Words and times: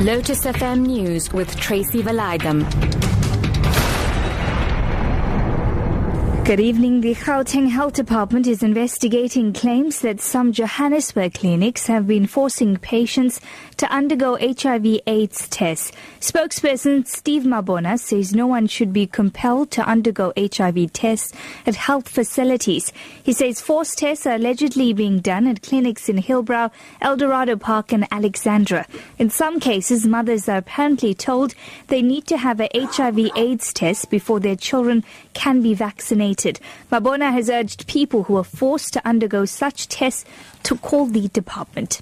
Lotus 0.00 0.44
FM 0.44 0.86
News 0.86 1.32
with 1.32 1.56
Tracy 1.56 2.02
Valaydham. 2.02 3.05
Good 6.46 6.60
evening. 6.60 7.00
The 7.00 7.16
Gauteng 7.16 7.70
Health 7.70 7.94
Department 7.94 8.46
is 8.46 8.62
investigating 8.62 9.52
claims 9.52 9.98
that 10.02 10.20
some 10.20 10.52
Johannesburg 10.52 11.34
clinics 11.34 11.88
have 11.88 12.06
been 12.06 12.28
forcing 12.28 12.76
patients 12.76 13.40
to 13.78 13.90
undergo 13.92 14.38
HIV 14.40 15.00
AIDS 15.08 15.48
tests. 15.48 15.90
Spokesperson 16.20 17.04
Steve 17.04 17.42
Mabona 17.42 17.98
says 17.98 18.32
no 18.32 18.46
one 18.46 18.68
should 18.68 18.92
be 18.92 19.08
compelled 19.08 19.72
to 19.72 19.82
undergo 19.82 20.32
HIV 20.38 20.92
tests 20.92 21.32
at 21.66 21.74
health 21.74 22.08
facilities. 22.08 22.92
He 23.24 23.32
says 23.32 23.60
forced 23.60 23.98
tests 23.98 24.24
are 24.24 24.36
allegedly 24.36 24.92
being 24.92 25.18
done 25.18 25.48
at 25.48 25.62
clinics 25.62 26.08
in 26.08 26.18
Hillbrow, 26.18 26.70
Eldorado 27.00 27.56
Park 27.56 27.92
and 27.92 28.06
Alexandra. 28.12 28.86
In 29.18 29.30
some 29.30 29.58
cases, 29.58 30.06
mothers 30.06 30.48
are 30.48 30.58
apparently 30.58 31.12
told 31.12 31.56
they 31.88 32.02
need 32.02 32.28
to 32.28 32.36
have 32.36 32.60
a 32.60 32.70
HIV 32.72 33.32
AIDS 33.34 33.72
test 33.72 34.10
before 34.10 34.38
their 34.38 34.54
children 34.54 35.02
can 35.34 35.60
be 35.60 35.74
vaccinated. 35.74 36.35
Mabona 36.90 37.32
has 37.32 37.50
urged 37.50 37.86
people 37.86 38.24
who 38.24 38.36
are 38.36 38.44
forced 38.44 38.92
to 38.92 39.06
undergo 39.06 39.44
such 39.44 39.88
tests 39.88 40.24
to 40.62 40.76
call 40.76 41.06
the 41.06 41.28
department. 41.28 42.00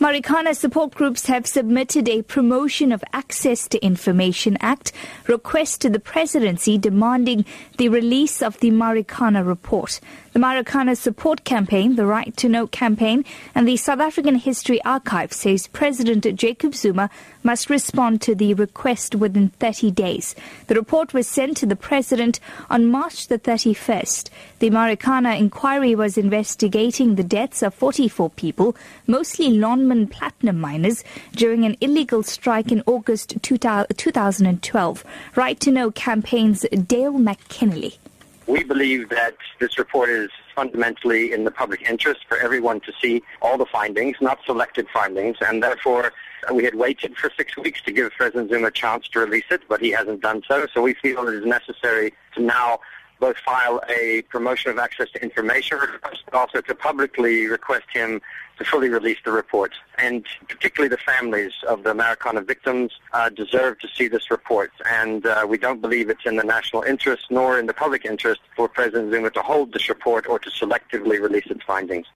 Marikana 0.00 0.56
support 0.56 0.92
groups 0.92 1.26
have 1.26 1.46
submitted 1.46 2.08
a 2.08 2.22
Promotion 2.22 2.90
of 2.90 3.04
Access 3.12 3.68
to 3.68 3.78
Information 3.78 4.58
Act 4.60 4.92
request 5.28 5.80
to 5.82 5.88
the 5.88 6.00
presidency 6.00 6.76
demanding 6.76 7.44
the 7.78 7.88
release 7.88 8.42
of 8.42 8.58
the 8.58 8.72
Marikana 8.72 9.46
report. 9.46 10.00
The 10.32 10.40
Marikana 10.40 10.96
Support 10.96 11.44
Campaign, 11.44 11.94
the 11.94 12.06
Right 12.06 12.36
to 12.38 12.48
Know 12.48 12.66
campaign, 12.66 13.24
and 13.54 13.68
the 13.68 13.76
South 13.76 14.00
African 14.00 14.34
History 14.34 14.82
Archive 14.82 15.32
says 15.32 15.68
President 15.68 16.26
Jacob 16.34 16.74
Zuma 16.74 17.08
must 17.44 17.70
respond 17.70 18.20
to 18.22 18.34
the 18.34 18.52
request 18.54 19.14
within 19.14 19.50
30 19.60 19.92
days. 19.92 20.34
The 20.66 20.74
report 20.74 21.14
was 21.14 21.28
sent 21.28 21.56
to 21.58 21.66
the 21.66 21.76
president 21.76 22.40
on 22.68 22.90
March 22.90 23.28
the 23.28 23.38
31st. 23.38 24.28
The 24.58 24.70
Marikana 24.70 25.38
inquiry 25.38 25.94
was 25.94 26.18
investigating 26.18 27.14
the 27.14 27.22
deaths 27.22 27.62
of 27.62 27.72
44 27.72 28.30
people, 28.30 28.74
mostly 29.06 29.56
Lonmin 29.84 30.10
platinum 30.10 30.60
miners, 30.60 31.04
during 31.32 31.64
an 31.64 31.76
illegal 31.80 32.22
strike 32.22 32.72
in 32.72 32.82
August 32.86 33.34
2012. 33.42 35.04
Right 35.34 35.60
to 35.60 35.70
Know 35.70 35.90
campaign's 35.90 36.62
Dale 36.86 37.18
McKinley. 37.18 37.98
We 38.46 38.62
believe 38.62 39.08
that 39.10 39.36
this 39.58 39.78
report 39.78 40.10
is 40.10 40.30
fundamentally 40.54 41.32
in 41.32 41.44
the 41.44 41.50
public 41.50 41.82
interest 41.88 42.20
for 42.28 42.38
everyone 42.38 42.80
to 42.80 42.92
see 43.00 43.22
all 43.40 43.56
the 43.58 43.66
findings, 43.66 44.16
not 44.20 44.38
selected 44.44 44.86
findings, 44.92 45.36
and 45.40 45.62
therefore 45.62 46.12
uh, 46.48 46.54
we 46.54 46.64
had 46.64 46.74
waited 46.74 47.16
for 47.16 47.30
six 47.36 47.56
weeks 47.56 47.80
to 47.82 47.92
give 47.92 48.10
President 48.12 48.50
Zuma 48.50 48.68
a 48.68 48.70
chance 48.70 49.08
to 49.08 49.20
release 49.20 49.44
it, 49.50 49.62
but 49.68 49.80
he 49.80 49.90
hasn't 49.90 50.20
done 50.20 50.42
so. 50.46 50.66
So 50.74 50.82
we 50.82 50.94
feel 50.94 51.26
it 51.26 51.34
is 51.34 51.46
necessary 51.46 52.12
to 52.34 52.42
now 52.42 52.80
both 53.18 53.36
file 53.38 53.80
a 53.88 54.22
promotion 54.22 54.70
of 54.70 54.78
access 54.78 55.08
to 55.12 55.22
information 55.22 55.78
request, 55.78 56.22
but 56.26 56.34
also 56.34 56.60
to 56.60 56.74
publicly 56.74 57.46
request 57.46 57.86
him 57.92 58.20
to 58.58 58.64
fully 58.64 58.88
release 58.88 59.18
the 59.24 59.32
report. 59.32 59.72
And 59.98 60.24
particularly 60.48 60.88
the 60.88 60.98
families 60.98 61.52
of 61.68 61.82
the 61.82 61.94
Marikana 61.94 62.46
victims 62.46 62.92
uh, 63.12 63.28
deserve 63.28 63.78
to 63.80 63.88
see 63.94 64.08
this 64.08 64.30
report. 64.30 64.72
And 64.90 65.26
uh, 65.26 65.46
we 65.48 65.58
don't 65.58 65.80
believe 65.80 66.10
it's 66.10 66.26
in 66.26 66.36
the 66.36 66.44
national 66.44 66.82
interest 66.82 67.26
nor 67.30 67.58
in 67.58 67.66
the 67.66 67.74
public 67.74 68.04
interest 68.04 68.40
for 68.56 68.68
President 68.68 69.12
Zuma 69.12 69.30
to 69.30 69.42
hold 69.42 69.72
this 69.72 69.88
report 69.88 70.26
or 70.28 70.38
to 70.38 70.50
selectively 70.50 71.20
release 71.20 71.46
its 71.46 71.62
findings. 71.64 72.06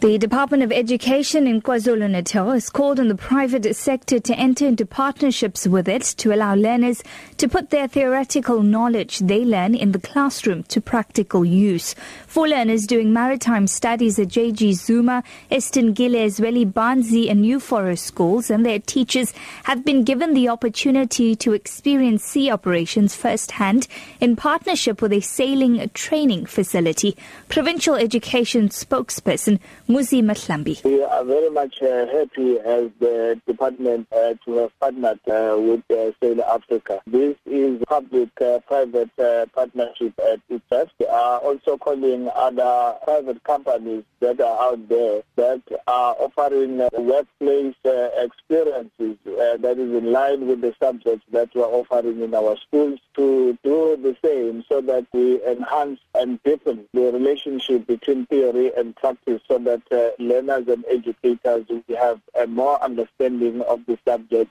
The 0.00 0.18
Department 0.18 0.62
of 0.62 0.72
Education 0.72 1.46
in 1.46 1.62
KwaZulu-Natal 1.62 2.50
has 2.50 2.68
called 2.68 3.00
on 3.00 3.08
the 3.08 3.14
private 3.14 3.74
sector 3.74 4.20
to 4.20 4.34
enter 4.34 4.66
into 4.66 4.84
partnerships 4.84 5.66
with 5.66 5.88
it 5.88 6.02
to 6.18 6.34
allow 6.34 6.54
learners 6.54 7.02
to 7.38 7.48
put 7.48 7.70
their 7.70 7.88
theoretical 7.88 8.62
knowledge 8.62 9.20
they 9.20 9.42
learn 9.42 9.74
in 9.74 9.92
the 9.92 9.98
classroom 9.98 10.64
to 10.64 10.82
practical 10.82 11.46
use. 11.46 11.94
For 12.26 12.46
learners 12.46 12.86
doing 12.86 13.14
maritime 13.14 13.66
studies 13.66 14.18
at 14.18 14.28
JG 14.28 14.74
Zuma, 14.74 15.24
Easton 15.50 15.94
Gilles, 15.94 16.42
Welly 16.42 16.66
Barnsley 16.66 17.30
and 17.30 17.40
New 17.40 17.58
Forest 17.58 18.04
schools 18.04 18.50
and 18.50 18.66
their 18.66 18.80
teachers 18.80 19.32
have 19.64 19.82
been 19.82 20.04
given 20.04 20.34
the 20.34 20.50
opportunity 20.50 21.34
to 21.36 21.54
experience 21.54 22.22
sea 22.22 22.50
operations 22.50 23.16
firsthand 23.16 23.88
in 24.20 24.36
partnership 24.36 25.00
with 25.00 25.14
a 25.14 25.20
sailing 25.20 25.88
training 25.94 26.44
facility. 26.44 27.16
Provincial 27.48 27.94
Education 27.94 28.68
spokesperson 28.68 29.58
We 29.88 31.04
are 31.04 31.24
very 31.24 31.48
much 31.48 31.80
uh, 31.80 32.06
happy 32.06 32.58
as 32.58 32.90
the 32.98 33.40
department 33.46 34.08
uh, 34.12 34.34
to 34.44 34.54
have 34.56 34.80
partnered 34.80 35.20
uh, 35.28 35.56
with 35.60 35.88
uh, 35.88 36.10
Sail 36.20 36.42
Africa. 36.42 37.00
This 37.06 37.36
is 37.46 37.80
public-private 37.86 39.10
uh, 39.16 39.46
partnership 39.54 40.18
at 40.18 40.40
its 40.48 40.64
best. 40.68 40.90
We 40.98 41.06
are 41.06 41.38
also 41.38 41.76
calling 41.76 42.28
other 42.34 42.96
private 43.04 43.44
companies 43.44 44.02
that 44.18 44.40
are 44.40 44.72
out 44.72 44.88
there 44.88 45.22
that 45.36 45.62
are 45.86 46.16
offering 46.18 46.80
uh, 46.80 46.88
workplace 46.98 47.76
experiences 47.84 49.16
that 49.24 49.76
is 49.78 49.92
in 50.02 50.10
line 50.10 50.48
with 50.48 50.62
the 50.62 50.74
subjects 50.82 51.24
that 51.30 51.54
we 51.54 51.62
are 51.62 51.70
offering 51.70 52.22
in 52.22 52.34
our 52.34 52.56
schools 52.56 52.98
to 53.14 53.56
do 53.62 53.96
the 54.02 54.16
same 54.24 54.64
so 54.68 54.80
that 54.80 55.06
we 55.12 55.40
enhance 55.46 56.00
and 56.14 56.42
deepen 56.42 56.86
the 56.92 57.12
relationship 57.12 57.86
between 57.86 58.26
theory 58.26 58.72
and 58.76 58.96
practice 58.96 59.40
so 59.46 59.58
that 59.58 59.75
uh, 59.90 60.10
learners 60.18 60.68
and 60.68 60.84
educators 60.88 61.66
will 61.68 61.96
have 61.96 62.20
a 62.40 62.46
more 62.46 62.82
understanding 62.82 63.60
of 63.62 63.84
the 63.86 63.98
subject 64.06 64.50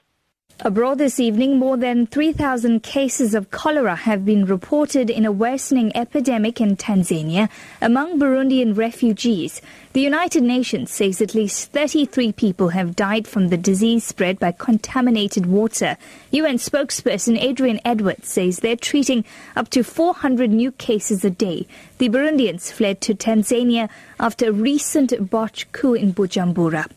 Abroad 0.60 0.96
this 0.96 1.20
evening, 1.20 1.58
more 1.58 1.76
than 1.76 2.06
3,000 2.06 2.82
cases 2.82 3.34
of 3.34 3.50
cholera 3.50 3.94
have 3.94 4.24
been 4.24 4.46
reported 4.46 5.10
in 5.10 5.26
a 5.26 5.30
worsening 5.30 5.94
epidemic 5.94 6.62
in 6.62 6.76
Tanzania 6.76 7.50
among 7.82 8.18
Burundian 8.18 8.74
refugees. 8.74 9.60
The 9.92 10.00
United 10.00 10.42
Nations 10.42 10.90
says 10.90 11.20
at 11.20 11.34
least 11.34 11.72
33 11.72 12.32
people 12.32 12.70
have 12.70 12.96
died 12.96 13.28
from 13.28 13.48
the 13.48 13.58
disease 13.58 14.04
spread 14.04 14.38
by 14.38 14.50
contaminated 14.50 15.44
water. 15.44 15.98
UN 16.30 16.56
spokesperson 16.56 17.38
Adrian 17.38 17.78
Edwards 17.84 18.26
says 18.26 18.60
they're 18.60 18.76
treating 18.76 19.26
up 19.56 19.68
to 19.70 19.84
400 19.84 20.50
new 20.50 20.72
cases 20.72 21.22
a 21.22 21.30
day. 21.30 21.66
The 21.98 22.08
Burundians 22.08 22.72
fled 22.72 23.02
to 23.02 23.14
Tanzania 23.14 23.90
after 24.18 24.48
a 24.48 24.52
recent 24.52 25.28
botched 25.28 25.70
coup 25.72 25.92
in 25.92 26.14
Bujumbura. 26.14 26.90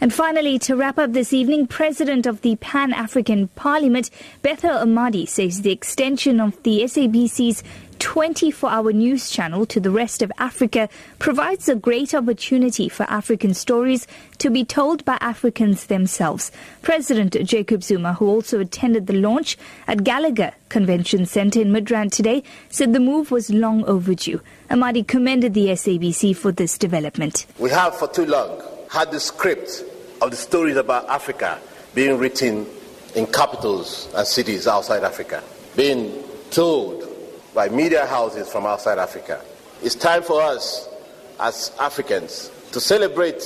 And 0.00 0.12
finally, 0.12 0.58
to 0.60 0.76
wrap 0.76 0.98
up 0.98 1.12
this 1.12 1.32
evening, 1.32 1.66
President 1.66 2.26
of 2.26 2.42
the 2.42 2.56
Pan 2.56 2.92
African 2.92 3.48
Parliament, 3.48 4.10
Bethel 4.42 4.78
Amadi, 4.78 5.26
says 5.26 5.62
the 5.62 5.72
extension 5.72 6.40
of 6.40 6.62
the 6.62 6.82
SABC's 6.82 7.62
24 7.98 8.70
hour 8.70 8.92
news 8.92 9.30
channel 9.30 9.64
to 9.64 9.80
the 9.80 9.90
rest 9.90 10.20
of 10.20 10.30
Africa 10.38 10.88
provides 11.18 11.68
a 11.68 11.74
great 11.74 12.14
opportunity 12.14 12.90
for 12.90 13.04
African 13.04 13.54
stories 13.54 14.06
to 14.38 14.50
be 14.50 14.64
told 14.64 15.04
by 15.06 15.16
Africans 15.20 15.86
themselves. 15.86 16.52
President 16.82 17.36
Jacob 17.44 17.82
Zuma, 17.82 18.12
who 18.12 18.28
also 18.28 18.60
attended 18.60 19.06
the 19.06 19.14
launch 19.14 19.56
at 19.86 20.04
Gallagher 20.04 20.52
Convention 20.68 21.24
Centre 21.24 21.60
in 21.60 21.72
Midrand 21.72 22.12
today, 22.12 22.42
said 22.68 22.92
the 22.92 23.00
move 23.00 23.30
was 23.30 23.50
long 23.50 23.82
overdue. 23.86 24.40
Amadi 24.70 25.02
commended 25.02 25.54
the 25.54 25.68
SABC 25.68 26.36
for 26.36 26.52
this 26.52 26.76
development. 26.76 27.46
We 27.58 27.70
have 27.70 27.96
for 27.96 28.08
too 28.08 28.26
long 28.26 28.75
had 28.90 29.10
the 29.10 29.20
script 29.20 29.84
of 30.20 30.30
the 30.30 30.36
stories 30.36 30.76
about 30.76 31.08
Africa 31.08 31.60
being 31.94 32.18
written 32.18 32.66
in 33.14 33.26
capitals 33.26 34.12
and 34.14 34.26
cities 34.26 34.66
outside 34.66 35.02
Africa, 35.02 35.42
being 35.74 36.22
told 36.50 37.04
by 37.54 37.68
media 37.68 38.06
houses 38.06 38.48
from 38.50 38.66
outside 38.66 38.98
Africa. 38.98 39.42
It's 39.82 39.94
time 39.94 40.22
for 40.22 40.42
us 40.42 40.88
as 41.40 41.72
Africans 41.80 42.50
to 42.72 42.80
celebrate 42.80 43.42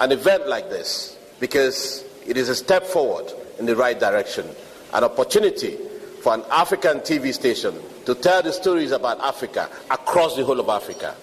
an 0.00 0.12
event 0.12 0.48
like 0.48 0.68
this 0.68 1.18
because 1.40 2.04
it 2.26 2.36
is 2.36 2.48
a 2.48 2.54
step 2.54 2.84
forward 2.84 3.32
in 3.58 3.66
the 3.66 3.76
right 3.76 3.98
direction, 3.98 4.46
an 4.92 5.04
opportunity 5.04 5.78
for 6.22 6.34
an 6.34 6.42
African 6.50 7.00
TV 7.00 7.32
station 7.32 7.74
to 8.06 8.14
tell 8.14 8.42
the 8.42 8.52
stories 8.52 8.92
about 8.92 9.20
Africa 9.20 9.68
across 9.90 10.36
the 10.36 10.44
whole 10.44 10.60
of 10.60 10.68
Africa. 10.68 11.14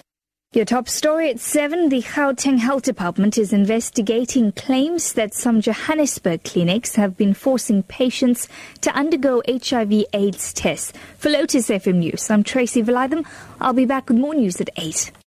Your 0.52 0.64
top 0.64 0.88
story 0.88 1.30
at 1.30 1.38
7. 1.38 1.90
The 1.90 2.02
Gauteng 2.02 2.58
Health 2.58 2.82
Department 2.82 3.38
is 3.38 3.52
investigating 3.52 4.50
claims 4.50 5.12
that 5.12 5.32
some 5.32 5.60
Johannesburg 5.60 6.42
clinics 6.42 6.96
have 6.96 7.16
been 7.16 7.34
forcing 7.34 7.84
patients 7.84 8.48
to 8.80 8.92
undergo 8.92 9.44
HIV 9.46 10.06
AIDS 10.12 10.52
tests. 10.52 10.92
For 11.18 11.30
Lotus 11.30 11.68
FM 11.68 11.98
News, 11.98 12.28
I'm 12.28 12.42
Tracy 12.42 12.82
Valaydham. 12.82 13.24
I'll 13.60 13.72
be 13.72 13.86
back 13.86 14.08
with 14.08 14.18
more 14.18 14.34
news 14.34 14.60
at 14.60 14.70
8. 14.76 15.12